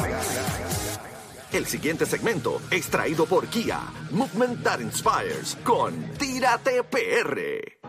El 1.53 1.65
siguiente 1.67 2.07
segmento, 2.07 2.61
extraído 2.73 3.25
por 3.25 3.47
Kia, 3.47 3.83
Movement 4.11 4.65
That 4.65 4.81
Inspires, 4.81 5.57
con 5.63 6.11
Tírate 6.19 6.83
PR. 6.83 7.86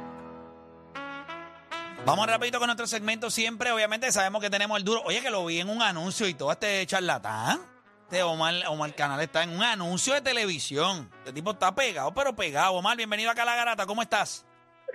Vamos 2.08 2.26
rapidito 2.26 2.58
con 2.58 2.68
nuestro 2.68 2.88
segmento 2.88 3.30
siempre. 3.30 3.70
Obviamente 3.70 4.10
sabemos 4.14 4.42
que 4.42 4.50
tenemos 4.50 4.78
el 4.78 4.86
duro. 4.86 5.02
Oye, 5.04 5.22
que 5.22 5.30
lo 5.30 5.46
vi 5.46 5.60
en 5.60 5.68
un 5.68 5.82
anuncio 5.82 6.26
y 6.26 6.34
todo 6.34 6.54
este 6.54 6.86
charlatán. 6.86 7.60
Este 8.04 8.24
Omar, 8.24 8.54
Omar 8.70 8.96
Canal 8.96 9.20
está 9.20 9.44
en 9.44 9.50
un 9.50 9.62
anuncio 9.62 10.14
de 10.14 10.22
televisión. 10.22 11.10
Este 11.18 11.34
tipo 11.34 11.52
está 11.52 11.76
pegado, 11.76 12.14
pero 12.14 12.34
pegado. 12.34 12.76
Omar, 12.76 12.96
bienvenido 12.96 13.30
acá 13.30 13.42
a 13.42 13.46
La 13.46 13.56
Garata. 13.58 13.86
¿Cómo 13.86 14.02
estás? 14.02 14.46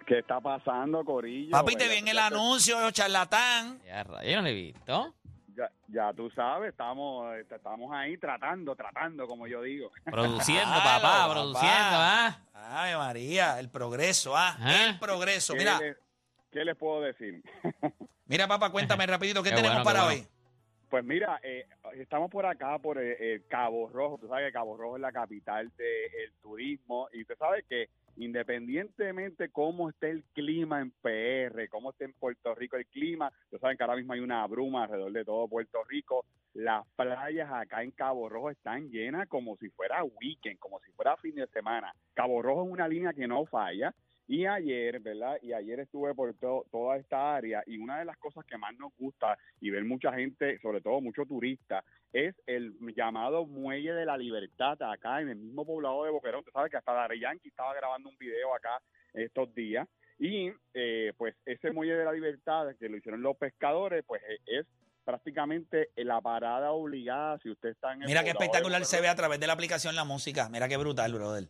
¿Qué 0.06 0.20
está 0.20 0.40
pasando, 0.40 1.04
Corillo? 1.04 1.50
Papi, 1.50 1.76
te 1.76 1.86
vi 1.86 1.96
en 1.96 2.08
el 2.08 2.18
anuncio, 2.18 2.90
charlatán. 2.92 3.82
Ya, 3.84 4.04
yo 4.22 4.36
no 4.36 4.42
lo 4.42 4.48
he 4.48 4.54
visto. 4.54 5.14
Ya, 5.54 5.70
ya 5.88 6.14
tú 6.14 6.30
sabes, 6.30 6.70
estamos, 6.70 7.36
estamos 7.36 7.92
ahí 7.92 8.16
tratando, 8.16 8.74
tratando, 8.74 9.26
como 9.26 9.46
yo 9.46 9.60
digo. 9.60 9.90
Produciendo, 10.06 10.74
papá, 10.82 11.28
produciendo, 11.30 11.68
¿ah? 11.68 12.38
Ay, 12.54 12.96
María, 12.96 13.60
el 13.60 13.68
progreso, 13.68 14.34
ah, 14.34 14.56
Ajá. 14.58 14.86
el 14.86 14.98
progreso. 14.98 15.52
¿Qué, 15.52 15.58
Mira, 15.58 15.78
qué 16.52 16.64
les 16.64 16.76
puedo 16.76 17.00
decir? 17.00 17.42
mira, 18.26 18.46
papá, 18.46 18.70
cuéntame 18.70 19.06
rapidito, 19.06 19.42
¿qué 19.42 19.50
Qué 19.50 19.56
tenemos 19.56 19.82
bueno, 19.82 19.90
qué 19.90 19.94
para 19.94 20.04
bueno. 20.04 20.20
hoy? 20.20 20.28
Pues 20.92 21.04
mira, 21.04 21.40
eh, 21.42 21.64
estamos 21.94 22.30
por 22.30 22.44
acá, 22.44 22.78
por 22.78 22.98
eh, 22.98 23.16
eh, 23.18 23.42
Cabo 23.48 23.88
Rojo. 23.88 24.18
Tú 24.20 24.28
sabes 24.28 24.46
que 24.46 24.52
Cabo 24.52 24.76
Rojo 24.76 24.96
es 24.96 25.00
la 25.00 25.10
capital 25.10 25.72
del 25.78 26.32
turismo 26.42 27.08
y 27.14 27.22
usted 27.22 27.38
sabe 27.38 27.62
que 27.62 27.88
independientemente 28.16 29.48
cómo 29.48 29.88
esté 29.88 30.10
el 30.10 30.22
clima 30.34 30.82
en 30.82 30.90
PR, 30.90 31.66
cómo 31.70 31.92
esté 31.92 32.04
en 32.04 32.12
Puerto 32.12 32.54
Rico 32.54 32.76
el 32.76 32.84
clima, 32.84 33.32
ustedes 33.44 33.62
saben 33.62 33.78
que 33.78 33.84
ahora 33.84 33.96
mismo 33.96 34.12
hay 34.12 34.20
una 34.20 34.46
bruma 34.46 34.82
alrededor 34.82 35.12
de 35.12 35.24
todo 35.24 35.48
Puerto 35.48 35.82
Rico. 35.84 36.26
Las 36.52 36.86
playas 36.94 37.50
acá 37.50 37.82
en 37.82 37.92
Cabo 37.92 38.28
Rojo 38.28 38.50
están 38.50 38.90
llenas 38.90 39.26
como 39.28 39.56
si 39.56 39.70
fuera 39.70 40.04
weekend, 40.04 40.58
como 40.58 40.78
si 40.80 40.92
fuera 40.92 41.16
fin 41.16 41.34
de 41.34 41.46
semana. 41.46 41.94
Cabo 42.12 42.42
Rojo 42.42 42.64
es 42.64 42.70
una 42.70 42.86
línea 42.86 43.14
que 43.14 43.26
no 43.26 43.46
falla. 43.46 43.94
Y 44.28 44.46
ayer, 44.46 45.00
¿verdad? 45.00 45.36
Y 45.42 45.52
ayer 45.52 45.80
estuve 45.80 46.14
por 46.14 46.32
to- 46.34 46.64
toda 46.70 46.96
esta 46.96 47.34
área 47.34 47.62
y 47.66 47.78
una 47.78 47.98
de 47.98 48.04
las 48.04 48.16
cosas 48.18 48.44
que 48.46 48.56
más 48.56 48.72
nos 48.78 48.92
gusta 48.96 49.36
y 49.60 49.70
ver 49.70 49.84
mucha 49.84 50.12
gente, 50.12 50.58
sobre 50.60 50.80
todo 50.80 51.00
mucho 51.00 51.26
turista, 51.26 51.84
es 52.12 52.34
el 52.46 52.74
llamado 52.96 53.46
Muelle 53.46 53.92
de 53.92 54.06
la 54.06 54.16
Libertad 54.16 54.80
acá 54.82 55.20
en 55.20 55.28
el 55.30 55.36
mismo 55.36 55.66
poblado 55.66 56.04
de 56.04 56.10
Boquerón. 56.10 56.40
Usted 56.40 56.52
sabe 56.52 56.70
que 56.70 56.76
hasta 56.76 56.92
Dari 56.92 57.20
Yankee 57.20 57.48
estaba 57.48 57.74
grabando 57.74 58.08
un 58.08 58.16
video 58.18 58.54
acá 58.54 58.80
estos 59.12 59.52
días. 59.54 59.88
Y 60.18 60.52
eh, 60.74 61.12
pues 61.16 61.34
ese 61.44 61.72
Muelle 61.72 61.96
de 61.96 62.04
la 62.04 62.12
Libertad 62.12 62.68
que 62.78 62.88
lo 62.88 62.96
hicieron 62.96 63.22
los 63.22 63.36
pescadores, 63.36 64.04
pues 64.06 64.22
eh, 64.28 64.38
es 64.46 64.66
prácticamente 65.04 65.90
la 65.96 66.20
parada 66.20 66.70
obligada 66.70 67.38
si 67.42 67.50
usted 67.50 67.70
está 67.70 67.92
en 67.92 68.02
el 68.02 68.06
Mira 68.08 68.22
qué 68.22 68.30
espectacular 68.30 68.84
se 68.84 69.00
ve 69.00 69.08
a 69.08 69.16
través 69.16 69.40
de 69.40 69.48
la 69.48 69.52
aplicación 69.54 69.96
la 69.96 70.04
música. 70.04 70.48
Mira 70.48 70.68
qué 70.68 70.76
brutal, 70.76 71.12
brother. 71.12 71.48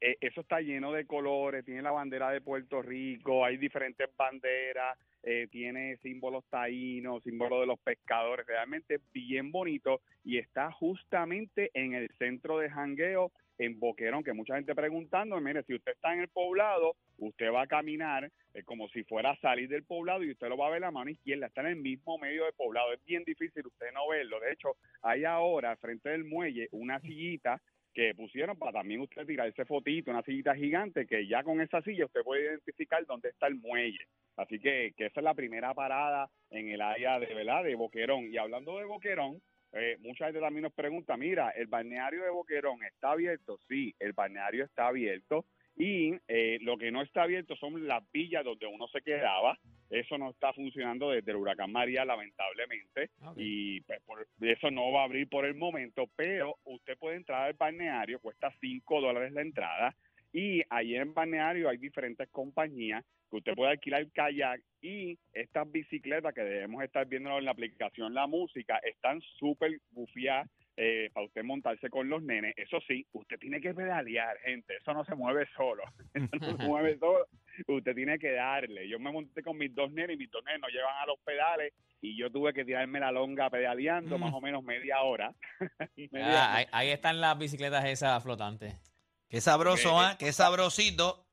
Eh, 0.00 0.16
eso 0.20 0.40
está 0.40 0.60
lleno 0.60 0.92
de 0.92 1.06
colores, 1.06 1.64
tiene 1.64 1.82
la 1.82 1.90
bandera 1.90 2.30
de 2.30 2.40
Puerto 2.40 2.80
Rico, 2.80 3.44
hay 3.44 3.58
diferentes 3.58 4.08
banderas, 4.16 4.98
eh, 5.22 5.46
tiene 5.50 5.98
símbolos 5.98 6.44
taínos, 6.48 7.22
símbolos 7.22 7.60
de 7.60 7.66
los 7.66 7.78
pescadores, 7.80 8.46
realmente 8.46 8.98
bien 9.12 9.52
bonito 9.52 10.00
y 10.24 10.38
está 10.38 10.72
justamente 10.72 11.70
en 11.74 11.92
el 11.92 12.08
centro 12.18 12.58
de 12.58 12.70
jangueo 12.70 13.30
en 13.58 13.78
Boquerón, 13.78 14.24
que 14.24 14.32
mucha 14.32 14.54
gente 14.54 14.74
preguntando, 14.74 15.38
mire, 15.38 15.62
si 15.64 15.74
usted 15.74 15.92
está 15.92 16.14
en 16.14 16.20
el 16.20 16.28
poblado, 16.28 16.96
usted 17.18 17.52
va 17.52 17.62
a 17.62 17.66
caminar 17.66 18.32
eh, 18.54 18.62
como 18.62 18.88
si 18.88 19.04
fuera 19.04 19.32
a 19.32 19.40
salir 19.40 19.68
del 19.68 19.84
poblado 19.84 20.24
y 20.24 20.30
usted 20.30 20.48
lo 20.48 20.56
va 20.56 20.68
a 20.68 20.70
ver 20.70 20.80
la 20.80 20.90
mano 20.90 21.10
izquierda, 21.10 21.48
está 21.48 21.60
en 21.60 21.66
el 21.66 21.76
mismo 21.76 22.16
medio 22.16 22.44
del 22.44 22.54
poblado, 22.54 22.94
es 22.94 23.04
bien 23.04 23.22
difícil 23.24 23.66
usted 23.66 23.92
no 23.92 24.08
verlo, 24.08 24.40
de 24.40 24.52
hecho, 24.52 24.76
hay 25.02 25.24
ahora 25.24 25.76
frente 25.76 26.08
del 26.08 26.24
muelle 26.24 26.68
una 26.72 26.98
sillita 27.00 27.60
que 27.92 28.14
pusieron 28.14 28.56
para 28.58 28.72
también 28.72 29.00
usted 29.00 29.26
tirar 29.26 29.48
ese 29.48 29.64
fotito, 29.64 30.10
una 30.10 30.22
sillita 30.22 30.54
gigante, 30.54 31.06
que 31.06 31.26
ya 31.26 31.42
con 31.42 31.60
esa 31.60 31.82
silla 31.82 32.06
usted 32.06 32.22
puede 32.22 32.44
identificar 32.44 33.04
dónde 33.06 33.30
está 33.30 33.46
el 33.46 33.56
muelle. 33.56 34.06
Así 34.36 34.58
que, 34.60 34.92
que 34.96 35.06
esa 35.06 35.20
es 35.20 35.24
la 35.24 35.34
primera 35.34 35.74
parada 35.74 36.30
en 36.50 36.68
el 36.68 36.80
área 36.80 37.18
de, 37.18 37.34
¿verdad? 37.34 37.64
de 37.64 37.74
Boquerón. 37.74 38.32
Y 38.32 38.38
hablando 38.38 38.78
de 38.78 38.84
Boquerón, 38.84 39.42
eh, 39.72 39.96
mucha 40.00 40.26
gente 40.26 40.40
también 40.40 40.62
nos 40.62 40.72
pregunta, 40.72 41.16
mira, 41.16 41.50
¿el 41.50 41.66
balneario 41.66 42.24
de 42.24 42.30
Boquerón 42.30 42.82
está 42.84 43.12
abierto? 43.12 43.58
Sí, 43.68 43.94
el 43.98 44.12
balneario 44.12 44.64
está 44.64 44.88
abierto. 44.88 45.44
Y 45.80 46.12
eh, 46.28 46.58
lo 46.60 46.76
que 46.76 46.90
no 46.90 47.00
está 47.02 47.22
abierto 47.22 47.56
son 47.56 47.86
las 47.88 48.02
villas 48.12 48.44
donde 48.44 48.66
uno 48.66 48.86
se 48.88 49.00
quedaba. 49.00 49.58
Eso 49.88 50.18
no 50.18 50.30
está 50.30 50.52
funcionando 50.52 51.10
desde 51.10 51.30
el 51.30 51.38
huracán 51.38 51.72
María, 51.72 52.04
lamentablemente 52.04 53.10
Ok. 53.24 53.36
y 53.38 53.80
pues, 53.80 54.00
por- 54.02 54.26
eso 54.40 54.70
no 54.70 54.92
va 54.92 55.00
a 55.00 55.04
abrir 55.04 55.28
por 55.28 55.44
el 55.46 55.54
momento, 55.54 56.04
pero 56.16 56.56
usted 56.64 56.96
puede 56.98 57.16
entrar 57.16 57.46
al 57.46 57.54
balneario, 57.54 58.20
cuesta 58.20 58.52
5 58.60 59.00
dólares 59.00 59.32
la 59.32 59.40
entrada 59.42 59.96
y 60.32 60.62
allí 60.70 60.94
en 60.96 61.12
balneario 61.12 61.68
hay 61.68 61.78
diferentes 61.78 62.28
compañías 62.30 63.04
que 63.30 63.36
usted 63.38 63.54
puede 63.54 63.72
alquilar 63.72 64.06
kayak 64.12 64.60
y 64.80 65.18
estas 65.32 65.70
bicicletas 65.70 66.32
que 66.34 66.42
debemos 66.42 66.82
estar 66.84 67.06
viendo 67.06 67.36
en 67.38 67.44
la 67.44 67.50
aplicación 67.52 68.14
La 68.14 68.26
Música 68.28 68.78
están 68.78 69.20
súper 69.38 69.78
bufiadas 69.90 70.48
eh, 70.82 71.10
para 71.12 71.26
usted 71.26 71.42
montarse 71.44 71.90
con 71.90 72.08
los 72.08 72.22
nenes. 72.22 72.54
Eso 72.56 72.78
sí, 72.88 73.04
usted 73.12 73.38
tiene 73.38 73.60
que 73.60 73.74
pedalear, 73.74 74.38
gente. 74.38 74.76
Eso 74.78 74.94
no 74.94 75.04
se 75.04 75.14
mueve 75.14 75.46
solo. 75.54 75.82
Eso 76.14 76.36
no 76.40 76.56
se 76.56 76.64
mueve 76.66 76.98
solo. 76.98 77.26
Usted 77.66 77.94
tiene 77.94 78.18
que 78.18 78.32
darle. 78.32 78.88
Yo 78.88 78.98
me 78.98 79.12
monté 79.12 79.42
con 79.42 79.58
mis 79.58 79.74
dos 79.74 79.92
nenes 79.92 80.14
y 80.16 80.18
mis 80.18 80.30
dos 80.30 80.42
nenes 80.44 80.60
no 80.62 80.68
llevan 80.68 80.96
a 81.02 81.06
los 81.06 81.18
pedales 81.20 81.74
y 82.00 82.16
yo 82.16 82.30
tuve 82.30 82.54
que 82.54 82.64
tirarme 82.64 82.98
la 83.00 83.12
longa 83.12 83.50
pedaleando 83.50 84.16
Mm. 84.16 84.20
más 84.22 84.32
o 84.32 84.40
menos 84.40 84.64
media 84.64 85.02
hora. 85.02 85.34
Media- 86.10 86.44
Ah, 86.44 86.56
ahí, 86.56 86.64
ahí 86.72 86.88
están 86.90 87.20
las 87.20 87.36
bicicletas 87.38 87.84
esas 87.84 88.22
flotantes. 88.22 88.74
Qué 89.28 89.40
sabroso, 89.42 89.90
Eh, 89.90 90.04
¿ah? 90.06 90.16
Qué 90.18 90.32
sabrosito. 90.32 91.26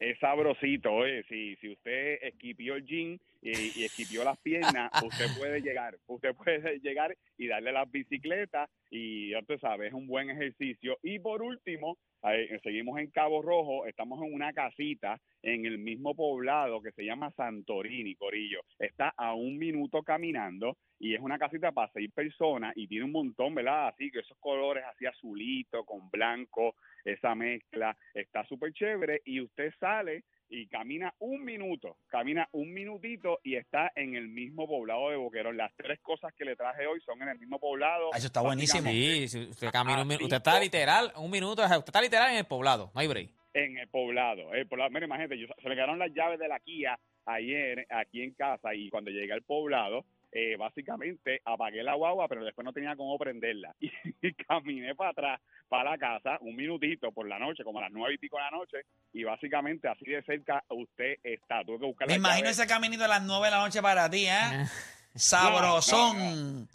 Es 0.00 0.18
sabrosito, 0.18 0.92
oye, 0.92 1.22
si, 1.24 1.56
si 1.56 1.68
usted 1.68 2.18
esquipió 2.22 2.74
el 2.74 2.86
jean 2.86 3.20
y, 3.42 3.80
y 3.80 3.84
esquipió 3.84 4.24
las 4.24 4.38
piernas, 4.38 4.90
usted 5.04 5.26
puede 5.38 5.60
llegar, 5.60 5.96
usted 6.06 6.34
puede 6.34 6.80
llegar 6.80 7.14
y 7.36 7.46
darle 7.46 7.70
las 7.70 7.90
bicicletas 7.90 8.68
y 8.90 9.30
ya 9.30 9.40
usted 9.40 9.60
sabe, 9.60 9.88
es 9.88 9.92
un 9.92 10.06
buen 10.06 10.30
ejercicio. 10.30 10.98
Y 11.02 11.18
por 11.18 11.42
último, 11.42 11.98
eh, 12.22 12.58
seguimos 12.62 12.98
en 12.98 13.10
Cabo 13.10 13.40
Rojo, 13.40 13.86
estamos 13.86 14.22
en 14.22 14.34
una 14.34 14.52
casita 14.52 15.18
en 15.42 15.64
el 15.64 15.78
mismo 15.78 16.14
poblado 16.14 16.82
que 16.82 16.92
se 16.92 17.04
llama 17.04 17.30
Santorini, 17.32 18.14
Corillo. 18.14 18.60
Está 18.78 19.14
a 19.16 19.34
un 19.34 19.56
minuto 19.58 20.02
caminando 20.02 20.76
y 20.98 21.14
es 21.14 21.20
una 21.20 21.38
casita 21.38 21.72
para 21.72 21.90
seis 21.92 22.10
personas 22.12 22.74
y 22.76 22.86
tiene 22.88 23.06
un 23.06 23.12
montón, 23.12 23.54
¿verdad? 23.54 23.88
Así 23.88 24.10
que 24.10 24.18
esos 24.18 24.36
colores 24.38 24.84
así 24.84 24.99
azulito 25.40 25.84
con 25.84 26.10
blanco, 26.10 26.74
esa 27.04 27.34
mezcla, 27.34 27.96
está 28.14 28.44
súper 28.44 28.72
chévere 28.72 29.22
y 29.24 29.40
usted 29.40 29.72
sale 29.80 30.24
y 30.50 30.66
camina 30.66 31.14
un 31.20 31.44
minuto, 31.44 31.96
camina 32.08 32.48
un 32.52 32.74
minutito 32.74 33.38
y 33.44 33.54
está 33.54 33.92
en 33.94 34.16
el 34.16 34.28
mismo 34.28 34.66
poblado 34.66 35.10
de 35.10 35.16
Boquerón. 35.16 35.56
Las 35.56 35.72
tres 35.76 36.00
cosas 36.00 36.34
que 36.34 36.44
le 36.44 36.56
traje 36.56 36.86
hoy 36.86 37.00
son 37.02 37.22
en 37.22 37.28
el 37.28 37.38
mismo 37.38 37.58
poblado. 37.58 38.10
Ah, 38.12 38.18
Eso 38.18 38.26
está 38.26 38.40
buenísimo. 38.40 38.90
Sí, 38.90 39.28
si 39.28 39.38
usted 39.38 39.70
camina 39.70 40.02
un 40.02 40.08
minuto. 40.08 40.24
Usted 40.24 40.38
está 40.38 40.60
literal, 40.60 41.12
un 41.16 41.30
minuto, 41.30 41.62
usted 41.62 41.84
está 41.86 42.02
literal 42.02 42.32
en 42.32 42.38
el 42.38 42.46
poblado, 42.46 42.90
no 42.94 43.00
hay 43.00 43.06
break. 43.06 43.30
En 43.54 43.78
el 43.78 43.88
poblado. 43.88 44.52
El 44.52 44.66
poblado. 44.66 44.90
Mira, 44.90 45.06
imagínate, 45.06 45.38
yo, 45.38 45.46
se 45.60 45.68
me 45.68 45.74
quedaron 45.74 45.98
las 45.98 46.12
llaves 46.12 46.38
de 46.38 46.48
la 46.48 46.60
Kia 46.60 46.98
ayer 47.26 47.86
aquí 47.90 48.22
en 48.22 48.32
casa 48.34 48.74
y 48.74 48.90
cuando 48.90 49.10
llegué 49.10 49.32
al 49.32 49.42
poblado, 49.42 50.04
eh, 50.32 50.56
básicamente 50.56 51.40
apagué 51.44 51.82
la 51.82 51.94
guagua, 51.94 52.28
pero 52.28 52.44
después 52.44 52.64
no 52.64 52.72
tenía 52.72 52.96
cómo 52.96 53.18
prenderla. 53.18 53.74
Y, 54.22 54.34
caminé 54.34 54.94
para 54.94 55.10
atrás, 55.10 55.40
para 55.68 55.92
la 55.92 55.98
casa, 55.98 56.38
un 56.42 56.54
minutito 56.54 57.10
por 57.10 57.26
la 57.26 57.38
noche, 57.38 57.64
como 57.64 57.78
a 57.78 57.82
las 57.82 57.92
nueve 57.92 58.14
y 58.14 58.18
pico 58.18 58.36
de 58.36 58.42
la 58.42 58.50
noche, 58.50 58.78
y 59.12 59.24
básicamente 59.24 59.88
así 59.88 60.04
de 60.04 60.22
cerca 60.22 60.62
usted 60.68 61.16
está. 61.22 61.64
Tuve 61.64 61.78
que 61.78 61.86
buscar 61.86 62.06
Me 62.06 62.14
las 62.14 62.18
imagino 62.18 62.44
llaves. 62.44 62.58
ese 62.58 62.68
caminito 62.68 63.04
a 63.04 63.08
las 63.08 63.22
9 63.22 63.46
de 63.46 63.50
la 63.50 63.58
noche 63.58 63.80
para 63.80 64.10
ti, 64.10 64.26
¿eh? 64.26 64.66
Sabrosón. 65.14 66.68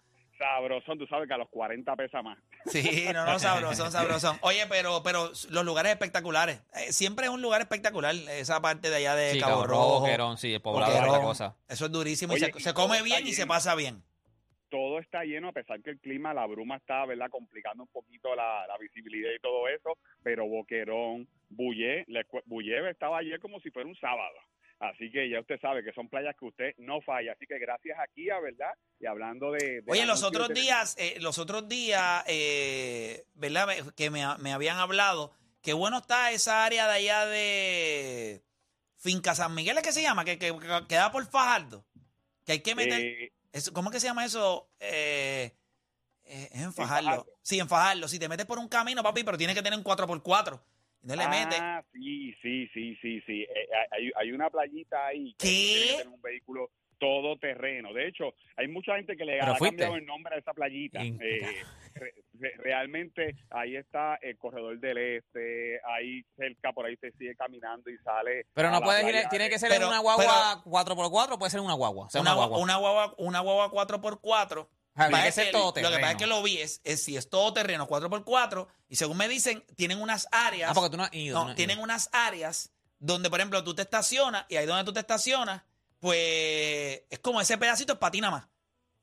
Sabrosón, 0.45 0.99
tú 0.99 1.07
sabes 1.07 1.27
que 1.27 1.33
a 1.33 1.37
los 1.37 1.49
40 1.49 1.95
pesa 1.95 2.21
más. 2.21 2.37
Sí, 2.67 3.05
no, 3.13 3.25
no, 3.25 3.39
sabrosón, 3.39 3.91
sabrosón. 3.91 4.37
Oye, 4.41 4.65
pero, 4.69 5.01
pero 5.03 5.31
los 5.49 5.65
lugares 5.65 5.91
espectaculares. 5.91 6.61
Eh, 6.75 6.91
siempre 6.93 7.25
es 7.25 7.31
un 7.31 7.41
lugar 7.41 7.61
espectacular, 7.61 8.13
esa 8.29 8.61
parte 8.61 8.89
de 8.89 8.95
allá 8.97 9.15
de 9.15 9.31
Sí, 9.31 9.39
Cabo 9.39 9.65
Rojo. 9.65 9.99
Boquerón, 10.01 10.37
sí, 10.37 10.53
el 10.53 10.61
poblado 10.61 10.91
es 10.91 10.97
Boquerón. 10.99 11.15
otra 11.15 11.25
cosa. 11.27 11.55
Eso 11.67 11.85
es 11.85 11.91
durísimo. 11.91 12.35
y 12.35 12.39
se, 12.39 12.51
y 12.55 12.59
se 12.59 12.73
todo 12.73 12.87
come 12.87 13.01
bien 13.01 13.25
y 13.27 13.33
se 13.33 13.47
pasa 13.47 13.73
bien. 13.75 14.03
todo 14.69 14.99
está 14.99 15.23
lleno, 15.23 15.49
a 15.49 15.51
pesar 15.53 15.81
que 15.81 15.91
el 15.91 15.99
clima, 15.99 16.33
la 16.33 16.45
bruma 16.45 16.75
está, 16.77 17.05
¿verdad?, 17.05 17.29
complicando 17.29 17.83
un 17.83 17.89
poquito 17.89 18.35
la, 18.35 18.67
la 18.67 18.77
visibilidad 18.77 19.31
y 19.35 19.39
todo 19.39 19.67
eso, 19.69 19.97
pero 20.21 20.45
Boquerón, 20.47 21.27
Bullé, 21.49 22.05
Bullé 22.45 22.89
estaba 22.89 23.19
ayer 23.19 23.39
como 23.39 23.59
si 23.61 23.71
fuera 23.71 23.87
un 23.87 23.95
sábado. 23.95 24.35
Así 24.79 25.09
que 25.09 25.29
ya 25.29 25.39
usted 25.39 25.59
sabe 25.61 25.83
que 25.83 25.93
son 25.93 26.09
playas 26.09 26.35
que 26.37 26.45
usted 26.45 26.73
no 26.77 26.99
falla. 27.01 27.31
Así 27.31 27.45
que 27.47 27.57
gracias 27.59 27.97
a 27.97 28.07
Kia, 28.13 28.39
¿verdad? 28.39 28.73
Y 28.99 29.05
hablando 29.05 29.51
de... 29.51 29.81
de 29.81 29.83
Oye, 29.87 30.05
los 30.05 30.21
otros 30.23 30.49
días, 30.49 30.95
eh, 30.97 31.15
los 31.21 31.37
otros 31.37 31.67
días, 31.69 32.23
eh, 32.27 33.23
¿verdad? 33.35 33.67
Que 33.95 34.09
me, 34.09 34.23
me 34.39 34.51
habían 34.51 34.77
hablado, 34.77 35.31
qué 35.61 35.73
bueno 35.73 35.99
está 35.99 36.31
esa 36.31 36.65
área 36.65 36.87
de 36.87 36.93
allá 36.93 37.25
de 37.25 38.43
Finca 38.97 39.33
San 39.33 39.55
Miguel, 39.55 39.77
¿es 39.77 39.83
que 39.83 39.91
se 39.93 40.01
llama? 40.01 40.25
Que, 40.25 40.37
que, 40.37 40.51
que 40.57 40.83
queda 40.89 41.11
por 41.11 41.25
Fajardo. 41.25 41.85
Que 42.45 42.53
hay 42.53 42.59
que 42.59 42.75
meter... 42.75 42.99
Eh, 43.01 43.31
eso- 43.53 43.71
¿Cómo 43.71 43.89
es 43.89 43.93
que 43.93 43.99
se 44.01 44.07
llama 44.07 44.25
eso? 44.25 44.69
Eh, 44.81 45.55
es 46.25 46.51
en 46.61 46.73
Fajardo. 46.73 47.09
Fajardo. 47.09 47.25
Sí, 47.41 47.59
en 47.59 47.69
Fajardo. 47.69 48.07
Si 48.09 48.19
te 48.19 48.27
metes 48.27 48.45
por 48.45 48.59
un 48.59 48.67
camino, 48.67 49.01
papi, 49.03 49.23
pero 49.23 49.37
tienes 49.37 49.55
que 49.55 49.63
tener 49.63 49.79
un 49.79 49.85
4x4. 49.85 50.59
No 51.05 51.15
le. 51.15 51.23
Ah, 51.23 51.83
sí, 51.93 52.33
sí, 52.41 52.67
sí, 52.73 52.95
sí, 53.01 53.21
sí. 53.25 53.41
Eh, 53.43 53.67
hay, 53.91 54.11
hay 54.15 54.31
una 54.31 54.49
playita 54.49 55.05
ahí 55.07 55.33
que 55.37 55.47
¿Qué? 55.47 55.47
tiene 55.47 55.85
que 55.85 55.97
tener 55.97 56.07
un 56.13 56.21
vehículo 56.21 56.69
todoterreno. 56.97 57.93
De 57.93 58.07
hecho, 58.07 58.33
hay 58.55 58.67
mucha 58.67 58.95
gente 58.95 59.15
que 59.15 59.25
le 59.25 59.37
Pero 59.39 59.51
ha 59.51 59.55
fuiste. 59.55 59.77
cambiado 59.77 59.95
el 59.97 60.05
nombre 60.05 60.35
a 60.35 60.39
esa 60.39 60.53
playita. 60.53 61.03
Eh, 61.03 61.41
re- 61.93 62.13
re- 62.39 62.53
realmente 62.57 63.35
ahí 63.51 63.75
está 63.75 64.15
el 64.21 64.37
corredor 64.37 64.79
del 64.79 64.97
este, 64.97 65.79
ahí 65.85 66.23
cerca, 66.37 66.71
por 66.73 66.85
ahí 66.85 66.95
se 66.97 67.11
sigue 67.11 67.35
caminando 67.35 67.89
y 67.89 67.97
sale. 67.99 68.45
Pero 68.53 68.69
a 68.69 68.71
no 68.71 68.79
la 68.79 68.85
puedes 68.85 69.03
ir, 69.07 69.29
tiene 69.29 69.49
que 69.49 69.59
ser 69.59 69.69
Pero- 69.69 69.83
en 69.83 69.89
una 69.89 69.99
guagua 69.99 70.63
4x4 70.65 71.37
puede 71.37 71.51
ser 71.51 71.59
una 71.59 71.73
guagua. 71.73 72.05
O 72.05 72.09
sea, 72.09 72.21
una, 72.21 72.33
una, 72.33 72.41
gua- 72.41 72.47
guagua. 72.47 72.63
una 72.63 72.77
guagua, 72.77 73.15
una 73.17 73.39
guagua 73.41 73.71
4x4. 73.87 74.67
Tiene 74.95 75.11
Pasa 75.11 75.43
que 75.43 75.51
todo 75.51 75.65
Lo 75.67 75.73
que 75.73 75.81
pasa 75.81 75.93
es 75.93 75.99
terreno. 76.01 76.17
que 76.19 76.27
lo 76.27 76.43
vi 76.43 76.57
es, 76.59 76.79
es 76.85 77.03
si 77.03 77.17
es 77.17 77.29
todo 77.29 77.51
terreno 77.53 77.87
4x4 77.87 78.67
y 78.87 78.95
según 78.95 79.17
me 79.17 79.27
dicen, 79.27 79.63
tienen 79.75 80.01
unas 80.01 80.27
áreas. 80.31 80.71
Ah, 80.71 80.73
porque 80.73 80.89
tú 80.89 80.97
no 80.97 81.03
has 81.03 81.13
ido. 81.13 81.43
no, 81.45 81.53
tienen 81.55 81.77
ido. 81.77 81.83
unas 81.83 82.09
áreas 82.13 82.71
donde, 82.99 83.29
por 83.29 83.39
ejemplo, 83.39 83.63
tú 83.63 83.75
te 83.75 83.81
estacionas 83.81 84.45
y 84.47 84.55
ahí 84.55 84.65
donde 84.65 84.85
tú 84.85 84.93
te 84.93 85.01
estacionas, 85.01 85.63
pues 85.99 87.01
es 87.09 87.19
como 87.19 87.41
ese 87.41 87.57
pedacito 87.57 87.93
es 87.93 87.99
patina 87.99 88.31
más. 88.31 88.47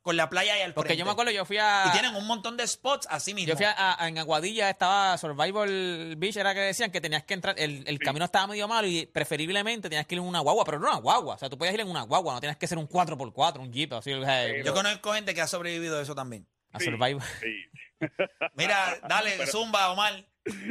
Con 0.03 0.17
la 0.17 0.29
playa 0.29 0.55
ahí 0.55 0.63
al 0.63 0.75
Porque 0.75 0.89
frente. 0.89 0.99
yo 0.99 1.05
me 1.05 1.13
acuerdo, 1.13 1.31
yo 1.31 1.45
fui 1.45 1.59
a. 1.59 1.85
Y 1.87 1.93
tienen 1.93 2.15
un 2.17 2.27
montón 2.27 2.57
de 2.57 2.67
spots 2.67 3.07
así 3.09 3.35
mismo. 3.35 3.51
Yo 3.51 3.57
fui 3.57 3.65
a, 3.67 3.73
a- 4.03 4.09
en 4.09 4.19
Aguadilla, 4.19 4.69
estaba 4.69 5.17
Survival 5.17 6.17
Beach, 6.17 6.37
era 6.37 6.53
que 6.55 6.61
decían 6.61 6.91
que 6.91 7.01
tenías 7.01 7.23
que 7.25 7.35
entrar, 7.35 7.55
el, 7.59 7.85
el 7.87 7.99
camino 8.01 8.25
estaba 8.25 8.49
medio 8.49 8.67
malo 8.67 8.89
y 8.89 9.07
preferiblemente 9.07 9.89
tenías 9.89 10.05
que 10.07 10.17
ir 10.17 10.21
en 10.21 10.27
una 10.27 10.41
guagua, 10.41 10.65
pero 10.65 10.81
no 10.81 10.89
una 10.89 10.97
guagua, 10.99 11.35
o 11.37 11.39
sea, 11.39 11.49
tú 11.49 11.57
puedes 11.57 11.73
ir 11.75 11.81
en 11.81 11.89
una 11.89 12.03
guagua, 12.03 12.35
no 12.35 12.41
tienes 12.41 12.57
que 12.57 12.67
ser 12.67 12.79
un 12.79 12.89
4x4, 12.89 13.61
un 13.61 13.73
jeep, 13.73 13.93
así, 13.93 14.13
o 14.13 14.25
sea, 14.25 14.63
Yo 14.63 14.75
conozco 14.75 15.13
gente 15.13 15.35
que 15.35 15.41
ha 15.41 15.47
sobrevivido 15.47 15.99
a 15.99 16.03
eso 16.03 16.15
también. 16.17 16.49
a 16.73 16.79
Sí, 16.81 16.87
Survival. 16.87 17.23
Sí. 17.41 17.71
Mira, 18.57 18.99
dale, 19.09 19.35
Pero- 19.39 19.51
zumba, 19.53 19.91
Omar. 19.93 20.25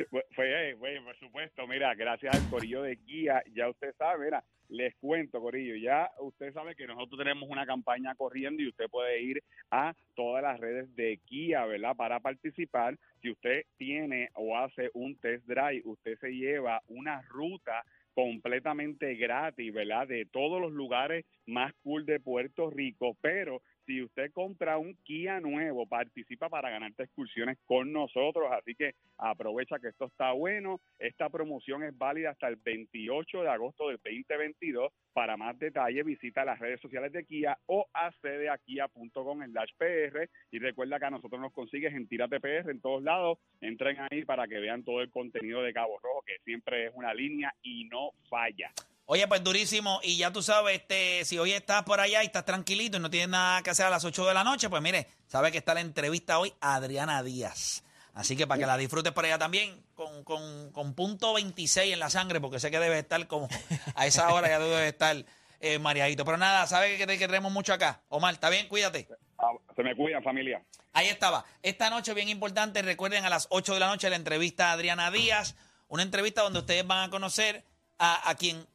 Fue, 0.10 0.26
fue, 0.36 0.76
fue, 0.78 1.00
por 1.02 1.18
supuesto, 1.18 1.66
mira, 1.66 1.96
gracias 1.96 2.36
al 2.36 2.50
Corillo 2.50 2.82
de 2.82 2.98
Guía, 2.98 3.42
ya 3.56 3.70
usted 3.70 3.96
sabe, 3.98 4.26
mira, 4.26 4.44
les 4.72 4.96
cuento, 4.96 5.42
Corillo, 5.42 5.76
ya 5.76 6.10
usted 6.20 6.54
sabe 6.54 6.76
que 6.76 6.88
nosotros 6.88 7.20
tenemos 7.20 7.50
una 7.50 7.66
campaña 7.66 8.16
corriendo 8.16 8.64
y 8.64 8.70
usted 8.70 8.90
puede 8.90 9.22
ir 9.22 9.44
a 9.70 9.94
todas 10.16 10.42
las 10.42 10.60
redes 10.60 10.96
de 10.96 11.20
Kia, 11.26 11.66
¿verdad? 11.66 11.96
Para 11.96 12.22
participar, 12.22 12.98
si 13.22 13.32
usted 13.32 13.66
tiene 13.78 14.30
o 14.34 14.58
hace 14.58 14.90
un 14.94 15.18
test 15.18 15.46
drive, 15.46 15.82
usted 15.84 16.18
se 16.20 16.32
lleva 16.32 16.82
una 16.88 17.22
ruta 17.24 17.84
completamente 18.14 19.16
gratis, 19.16 19.74
¿verdad? 19.74 20.08
De 20.08 20.26
todos 20.26 20.62
los 20.62 20.72
lugares 20.72 21.26
más 21.46 21.74
cool 21.84 22.06
de 22.06 22.22
Puerto 22.22 22.70
Rico, 22.70 23.18
pero 23.22 23.62
si 23.92 24.02
usted 24.02 24.32
compra 24.32 24.78
un 24.78 24.96
Kia 25.04 25.42
nuevo, 25.42 25.86
participa 25.86 26.48
para 26.48 26.70
ganarte 26.70 27.04
excursiones 27.04 27.58
con 27.66 27.92
nosotros, 27.92 28.50
así 28.52 28.74
que 28.74 28.94
aprovecha 29.18 29.80
que 29.80 29.90
esto 29.90 30.06
está 30.06 30.32
bueno. 30.32 30.80
Esta 30.98 31.30
promoción 31.30 31.84
es 31.84 31.98
válida 31.98 32.30
hasta 32.30 32.48
el 32.48 32.56
28 32.56 33.42
de 33.42 33.50
agosto 33.50 33.90
del 33.90 33.98
2022. 33.98 34.94
Para 35.12 35.36
más 35.36 35.60
detalles, 35.60 36.06
visita 36.06 36.46
las 36.46 36.60
redes 36.60 36.80
sociales 36.80 37.12
de 37.12 37.26
Kia 37.26 37.58
o 37.66 37.86
accede 37.92 38.50
a 38.50 38.58
kia.com 38.60 39.44
en 39.44 39.52
PR 39.52 40.30
y 40.52 40.60
recuerda 40.60 40.98
que 40.98 41.06
a 41.06 41.12
nosotros 41.12 41.42
nos 41.42 41.52
consigues 41.52 41.94
en 41.94 42.08
Tírate 42.08 42.40
PR 42.40 42.72
en 42.72 42.80
todos 42.80 43.04
lados. 43.04 43.40
Entren 43.60 43.98
ahí 44.10 44.24
para 44.24 44.48
que 44.48 44.60
vean 44.60 44.86
todo 44.86 45.02
el 45.02 45.12
contenido 45.12 45.62
de 45.64 45.74
Cabo 45.74 46.00
Rojo, 46.02 46.24
que 46.26 46.38
siempre 46.46 46.86
es 46.86 46.92
una 46.96 47.14
línea 47.14 47.54
y 47.62 47.90
no 47.90 48.12
falla. 48.30 48.72
Oye, 49.06 49.28
pues 49.28 49.44
durísimo. 49.44 50.00
Y 50.04 50.16
ya 50.18 50.32
tú 50.32 50.42
sabes, 50.42 50.76
este, 50.80 51.26
si 51.26 51.38
hoy 51.38 51.52
estás 51.52 51.84
por 51.84 52.00
allá 52.00 52.24
y 52.24 52.28
estás 52.28 52.46
tranquilito 52.46 52.98
y 52.98 53.00
no 53.00 53.10
tienes 53.10 53.30
nada 53.30 53.62
que 53.62 53.70
hacer 53.72 53.86
a 53.86 53.90
las 53.90 54.06
8 54.06 54.26
de 54.26 54.34
la 54.34 54.44
noche, 54.44 54.70
pues 54.70 54.82
mire, 54.82 55.08
sabe 55.28 55.52
que 55.52 55.58
está 55.58 55.74
la 55.74 55.82
entrevista 55.82 56.40
hoy 56.40 56.54
a 56.62 56.76
Adriana 56.76 57.22
Díaz. 57.24 57.84
Así 58.14 58.36
que 58.36 58.46
para 58.48 58.60
que 58.60 58.66
la 58.66 58.78
disfrutes 58.78 59.12
por 59.14 59.24
allá 59.26 59.38
también, 59.38 59.84
con, 59.96 60.24
con, 60.24 60.72
con 60.72 60.94
punto 60.94 61.34
26 61.34 61.94
en 61.94 62.00
la 62.00 62.10
sangre, 62.10 62.40
porque 62.42 62.60
sé 62.60 62.70
que 62.70 62.80
debe 62.80 63.00
estar 63.00 63.26
como 63.28 63.48
a 63.96 64.06
esa 64.06 64.34
hora 64.34 64.50
ya 64.50 64.60
debes 64.60 64.92
estar 64.92 65.26
eh, 65.62 65.80
mareadito. 65.80 66.26
Pero 66.26 66.38
nada, 66.38 66.68
sabes 66.68 66.98
que, 66.98 67.08
te- 67.08 67.18
que 67.18 67.28
tenemos 67.28 67.52
mucho 67.52 67.74
acá. 67.74 68.02
Omar, 68.10 68.34
¿está 68.34 68.50
bien? 68.50 68.68
Cuídate. 68.68 69.08
Ah, 69.38 69.52
Se 69.76 69.84
me 69.84 69.96
cuidan, 69.96 70.22
familia. 70.24 70.62
Ahí 70.94 71.08
estaba. 71.08 71.46
Esta 71.64 71.90
noche, 71.90 72.14
bien 72.14 72.28
importante, 72.30 72.82
recuerden 72.82 73.24
a 73.26 73.30
las 73.30 73.48
8 73.50 73.74
de 73.76 73.80
la 73.80 73.88
noche 73.88 74.10
la 74.10 74.18
entrevista 74.18 74.70
a 74.70 74.74
Adriana 74.74 75.10
Díaz. 75.10 75.56
Una 75.88 76.04
entrevista 76.04 76.42
donde 76.42 76.60
ustedes 76.60 76.86
van 76.86 77.08
a 77.08 77.10
conocer 77.10 77.64
a, 77.98 78.30
a 78.30 78.36
quien 78.36 78.68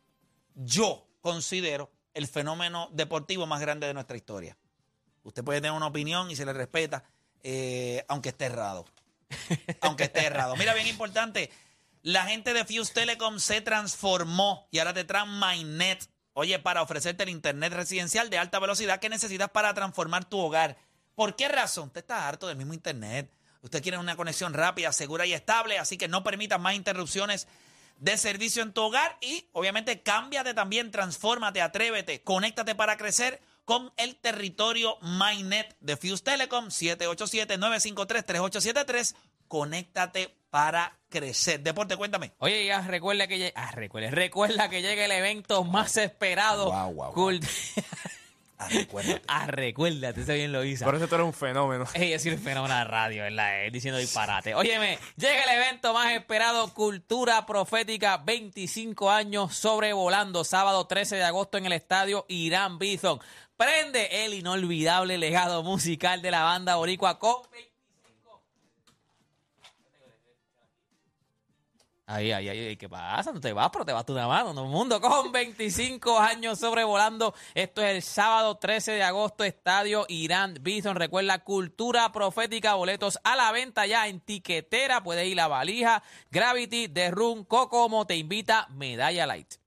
yo 0.56 1.06
considero 1.20 1.92
el 2.14 2.26
fenómeno 2.26 2.88
deportivo 2.92 3.46
más 3.46 3.60
grande 3.60 3.86
de 3.86 3.94
nuestra 3.94 4.16
historia. 4.16 4.56
Usted 5.22 5.44
puede 5.44 5.60
tener 5.60 5.76
una 5.76 5.86
opinión 5.86 6.30
y 6.30 6.36
se 6.36 6.46
le 6.46 6.52
respeta, 6.52 7.04
eh, 7.42 8.04
aunque 8.08 8.30
esté 8.30 8.46
errado. 8.46 8.86
aunque 9.80 10.04
esté 10.04 10.24
errado. 10.24 10.56
Mira, 10.56 10.72
bien 10.74 10.86
importante, 10.86 11.50
la 12.02 12.24
gente 12.24 12.54
de 12.54 12.64
Fuse 12.64 12.94
Telecom 12.94 13.38
se 13.38 13.60
transformó 13.60 14.68
y 14.70 14.78
ahora 14.78 14.94
te 14.94 15.04
traen 15.04 15.38
MyNet. 15.38 16.08
Oye, 16.32 16.58
para 16.58 16.82
ofrecerte 16.82 17.24
el 17.24 17.30
internet 17.30 17.72
residencial 17.72 18.30
de 18.30 18.38
alta 18.38 18.58
velocidad 18.58 19.00
que 19.00 19.08
necesitas 19.08 19.50
para 19.50 19.74
transformar 19.74 20.24
tu 20.24 20.38
hogar. 20.38 20.76
¿Por 21.14 21.34
qué 21.34 21.48
razón? 21.48 21.88
Usted 21.88 22.02
está 22.02 22.28
harto 22.28 22.46
del 22.46 22.56
mismo 22.56 22.74
internet. 22.74 23.30
Usted 23.62 23.82
quiere 23.82 23.98
una 23.98 24.16
conexión 24.16 24.54
rápida, 24.54 24.92
segura 24.92 25.26
y 25.26 25.32
estable, 25.32 25.78
así 25.78 25.98
que 25.98 26.08
no 26.08 26.22
permitas 26.22 26.60
más 26.60 26.74
interrupciones 26.74 27.48
de 27.98 28.16
servicio 28.16 28.62
en 28.62 28.72
tu 28.72 28.82
hogar 28.82 29.16
y 29.20 29.46
obviamente 29.52 30.02
cámbiate 30.02 30.54
también, 30.54 30.90
transfórmate, 30.90 31.60
atrévete, 31.62 32.22
conéctate 32.22 32.74
para 32.74 32.96
crecer 32.96 33.40
con 33.64 33.92
el 33.96 34.16
territorio 34.16 34.96
MyNet 35.02 35.76
de 35.80 35.96
Fuse 35.96 36.22
Telecom 36.22 36.66
787-953-3873. 36.68 39.14
Conéctate 39.48 40.34
para 40.50 40.98
crecer. 41.08 41.60
Deporte, 41.60 41.96
cuéntame. 41.96 42.32
Oye, 42.38 42.66
ya 42.66 42.80
recuerda 42.80 43.26
que, 43.26 43.52
ah, 43.54 43.72
recuerda, 43.72 44.10
recuerda 44.10 44.70
que 44.70 44.82
llega 44.82 45.04
el 45.04 45.12
evento 45.12 45.64
más 45.64 45.96
esperado. 45.96 46.66
Guau, 46.66 46.92
guau, 46.92 47.12
guau. 47.12 47.40
Ah, 48.58 48.68
recuérdate. 48.70 49.22
ah, 49.28 49.46
recuérdate, 49.48 50.20
ese 50.22 50.34
bien 50.34 50.52
lo 50.52 50.64
hizo. 50.64 50.84
Por 50.84 50.94
eso 50.94 51.08
tú 51.08 51.14
eres 51.14 51.26
un 51.26 51.34
fenómeno. 51.34 51.84
Ey, 51.94 52.12
es 52.12 52.24
el 52.26 52.38
fenómeno 52.38 52.74
de 52.74 52.80
la 52.80 52.84
radio, 52.84 53.22
¿verdad? 53.22 53.64
Él 53.64 53.72
diciendo 53.72 53.98
disparate. 53.98 54.54
Óyeme, 54.54 54.98
llega 55.16 55.44
el 55.44 55.58
evento 55.58 55.92
más 55.92 56.12
esperado, 56.12 56.72
Cultura 56.72 57.44
Profética, 57.46 58.16
25 58.18 59.10
años 59.10 59.54
sobrevolando, 59.54 60.44
sábado 60.44 60.86
13 60.86 61.16
de 61.16 61.24
agosto 61.24 61.58
en 61.58 61.66
el 61.66 61.72
estadio 61.72 62.24
Irán 62.28 62.78
Bison. 62.78 63.20
Prende 63.56 64.24
el 64.24 64.34
inolvidable 64.34 65.16
legado 65.18 65.62
musical 65.62 66.20
de 66.22 66.30
la 66.30 66.42
banda 66.42 66.76
boricua 66.76 67.18
con 67.18 67.36
25. 72.06 72.12
Ahí, 72.14 72.30
ahí, 72.32 72.48
ahí, 72.48 72.76
¿qué 72.76 72.88
pasa? 72.88 73.32
No 73.32 73.40
te 73.40 73.52
vas, 73.52 73.70
pero 73.72 73.84
te 73.84 73.92
vas 73.92 74.06
tú 74.06 74.14
de 74.14 74.24
mano, 74.24 74.50
el 74.50 74.68
mundo 74.68 75.00
con 75.00 75.32
25 75.32 76.18
años 76.18 76.58
sobrevolando. 76.58 77.34
Esto 77.54 77.82
es 77.82 77.96
el 77.96 78.02
sábado 78.02 78.56
13 78.56 78.92
de 78.92 79.02
agosto, 79.02 79.44
Estadio 79.44 80.06
Irán 80.08 80.58
Bison. 80.60 80.96
Recuerda, 80.96 81.42
Cultura 81.42 82.12
Profética, 82.12 82.74
boletos 82.74 83.18
a 83.24 83.34
la 83.34 83.50
venta 83.52 83.86
ya 83.86 84.06
en 84.08 84.20
tiquetera. 84.20 85.02
Puede 85.02 85.26
ir 85.26 85.40
a 85.40 85.48
Valija, 85.48 86.02
Gravity, 86.30 86.88
The 86.88 87.10
Room, 87.10 87.44
Cocomo, 87.44 88.06
te 88.06 88.16
invita 88.16 88.68
Medalla 88.70 89.26
Light. 89.26 89.65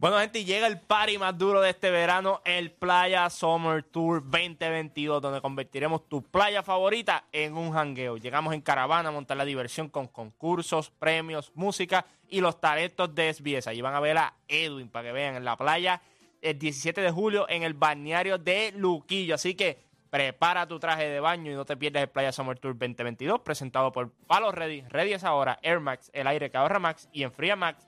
Bueno, 0.00 0.18
gente, 0.18 0.46
llega 0.46 0.66
el 0.66 0.80
party 0.80 1.18
más 1.18 1.36
duro 1.36 1.60
de 1.60 1.68
este 1.68 1.90
verano, 1.90 2.40
el 2.46 2.70
Playa 2.70 3.28
Summer 3.28 3.82
Tour 3.82 4.22
2022, 4.22 5.20
donde 5.20 5.42
convertiremos 5.42 6.08
tu 6.08 6.22
playa 6.22 6.62
favorita 6.62 7.26
en 7.32 7.54
un 7.54 7.70
jangueo. 7.70 8.16
Llegamos 8.16 8.54
en 8.54 8.62
caravana 8.62 9.10
a 9.10 9.12
montar 9.12 9.36
la 9.36 9.44
diversión 9.44 9.90
con 9.90 10.08
concursos, 10.08 10.88
premios, 10.88 11.52
música 11.54 12.06
y 12.30 12.40
los 12.40 12.58
talentos 12.58 13.14
de 13.14 13.34
SBS. 13.34 13.66
Allí 13.66 13.82
van 13.82 13.94
a 13.94 14.00
ver 14.00 14.16
a 14.16 14.32
Edwin 14.48 14.88
para 14.88 15.08
que 15.08 15.12
vean 15.12 15.36
en 15.36 15.44
la 15.44 15.58
playa 15.58 16.00
el 16.40 16.58
17 16.58 16.98
de 16.98 17.10
julio 17.10 17.46
en 17.50 17.62
el 17.62 17.74
balneario 17.74 18.38
de 18.38 18.72
Luquillo. 18.74 19.34
Así 19.34 19.54
que 19.54 19.84
prepara 20.08 20.66
tu 20.66 20.80
traje 20.80 21.10
de 21.10 21.20
baño 21.20 21.52
y 21.52 21.54
no 21.54 21.66
te 21.66 21.76
pierdas 21.76 22.04
el 22.04 22.08
Playa 22.08 22.32
Summer 22.32 22.58
Tour 22.58 22.72
2022, 22.72 23.40
presentado 23.40 23.92
por 23.92 24.10
Palo 24.26 24.50
Ready. 24.50 24.80
Ready 24.88 25.12
es 25.12 25.24
ahora, 25.24 25.58
Air 25.60 25.80
Max, 25.80 26.10
el 26.14 26.26
aire 26.26 26.50
que 26.50 26.58
Max 26.80 27.06
y 27.12 27.22
enfría 27.22 27.54
Max 27.54 27.86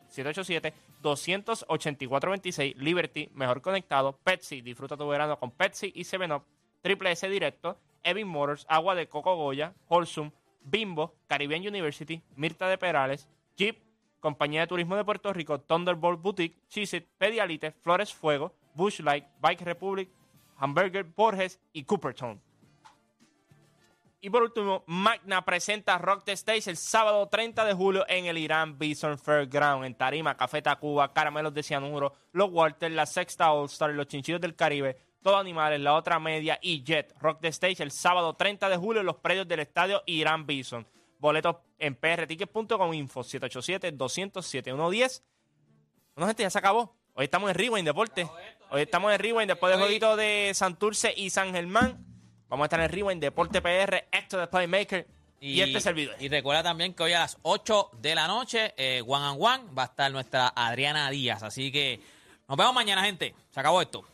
787-284-26, 1.03 2.77
Liberty, 2.77 3.29
mejor 3.35 3.61
conectado, 3.61 4.19
Pepsi, 4.25 4.61
disfruta 4.61 4.97
tu 4.97 5.07
verano 5.09 5.39
con 5.39 5.51
Pepsi 5.51 5.93
y 5.95 6.03
7up, 6.05 6.45
Triple 6.81 7.13
S 7.13 7.29
Directo, 7.29 7.79
Evin 8.03 8.29
Motors, 8.29 8.67
Agua 8.69 8.95
de 8.95 9.09
Coco 9.09 9.37
Goya, 9.37 9.75
Holsum, 9.89 10.31
Bimbo, 10.63 11.15
Caribbean 11.27 11.67
University, 11.67 12.23
Mirta 12.37 12.69
de 12.69 12.79
Perales, 12.79 13.29
Jeep, 13.57 13.79
Compañía 14.21 14.61
de 14.61 14.67
Turismo 14.69 14.97
de 14.97 15.05
Puerto 15.05 15.33
Rico, 15.33 15.61
Thunderbolt 15.61 16.23
Boutique, 16.23 16.57
Cheez-It, 16.69 17.09
Pedialite, 17.19 17.73
Flores 17.73 18.15
Fuego, 18.15 18.55
Bush 18.75 19.01
Light, 19.01 19.27
Bike 19.41 19.63
Republic, 19.63 20.09
Hamburger 20.57 21.05
Borges 21.05 21.61
y 21.73 21.85
Cooperton. 21.85 22.41
Y 24.25 24.31
por 24.31 24.45
último, 24.45 24.85
Magna 24.87 25.45
presenta 25.45 25.99
Rock 25.99 26.23
the 26.25 26.31
Stage 26.33 26.71
el 26.71 26.77
sábado 26.77 27.27
30 27.27 27.65
de 27.65 27.75
julio 27.75 28.05
en 28.09 28.27
el 28.27 28.39
Irán 28.39 28.79
Bison 28.79 29.19
Fairground. 29.19 29.85
En 29.85 29.97
Tarima, 29.97 30.37
Café 30.37 30.63
Tacuba, 30.63 31.13
Caramelos 31.13 31.53
de 31.53 31.65
Cianuro, 31.65 32.13
Los 32.31 32.53
Walters, 32.53 32.95
la 32.95 33.05
Sexta 33.05 33.51
All 33.51 33.67
Star, 33.67 33.91
Los 33.91 34.07
Chinchillos 34.07 34.41
del 34.41 34.55
Caribe, 34.55 34.97
Todo 35.23 35.39
Animales, 35.39 35.81
La 35.81 35.95
Otra 35.95 36.21
Media 36.21 36.57
y 36.63 36.85
Jet. 36.85 37.13
Rock 37.19 37.41
the 37.41 37.49
Stage 37.49 37.83
el 37.83 37.91
sábado 37.91 38.35
30 38.35 38.69
de 38.69 38.77
julio 38.77 39.01
en 39.01 39.07
los 39.07 39.17
predios 39.17 39.49
del 39.49 39.59
estadio 39.59 40.05
Irán 40.07 40.47
Bison. 40.47 40.87
Boletos 41.19 41.57
en 41.81 41.97
prtickets.com 41.97 42.95
info 42.95 43.23
787-200-7110. 43.23 45.25
Bueno, 46.15 46.29
gente, 46.29 46.45
ya 46.45 46.51
se 46.51 46.59
acabó. 46.59 46.95
Hoy 47.15 47.25
estamos 47.25 47.51
en 47.51 47.57
Rewind 47.57 47.89
Deporte. 47.89 48.29
Hoy 48.71 48.83
estamos 48.83 49.13
en 49.13 49.19
Rewind 49.19 49.49
después 49.49 49.73
del 49.73 49.81
jueguito 49.81 50.15
de 50.15 50.53
Santurce 50.55 51.13
y 51.17 51.31
San 51.31 51.53
Germán. 51.53 52.13
Vamos 52.53 52.65
a 52.65 52.67
estar 52.67 52.81
en 52.81 52.91
Rewind 52.91 53.19
Deporte 53.19 53.63
PR, 53.63 54.09
Héctor 54.33 54.41
de 54.41 54.47
Playmaker 54.47 55.07
y, 55.41 55.61
este 55.61 55.81
servidor. 55.81 56.17
Y 56.19 56.29
recuerda 56.29 56.63
también 56.63 56.95
que 56.95 57.03
hoy 57.03 57.13
a 57.13 57.21
las 57.21 57.37
8 57.43 57.91
de 58.01 58.15
la 58.15 58.27
noche, 58.27 58.73
eh, 58.77 59.03
One 59.07 59.25
and 59.27 59.43
One, 59.43 59.75
va 59.77 59.83
a 59.83 59.87
estar 59.87 60.11
nuestra 60.11 60.53
Adriana 60.55 61.11
Díaz. 61.11 61.43
Así 61.43 61.71
que 61.71 62.01
nos 62.49 62.57
vemos 62.57 62.75
mañana, 62.75 63.05
gente. 63.05 63.35
Se 63.51 63.61
acabó 63.61 63.83
esto. 63.83 64.05